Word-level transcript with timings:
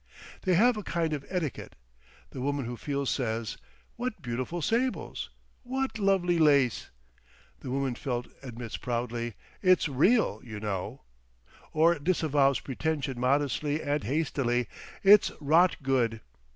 They 0.41 0.55
have 0.55 0.77
a 0.77 0.83
kind 0.83 1.13
of 1.13 1.23
etiquette. 1.29 1.75
The 2.31 2.41
woman 2.41 2.65
who 2.65 2.75
feels 2.75 3.07
says, 3.11 3.55
"What 3.97 4.19
beautiful 4.19 4.59
sables?" 4.59 5.29
"What 5.61 5.99
lovely 5.99 6.39
lace?" 6.39 6.89
The 7.59 7.69
woman 7.69 7.93
felt 7.93 8.25
admits 8.41 8.77
proudly: 8.77 9.35
"It's 9.61 9.87
Real, 9.87 10.41
you 10.43 10.59
know," 10.59 11.03
or 11.71 11.99
disavows 11.99 12.59
pretension 12.61 13.19
modestly 13.19 13.83
and 13.83 14.03
hastily, 14.03 14.67
"It's 15.03 15.31
Rot 15.39 15.75
Good." 15.83 16.21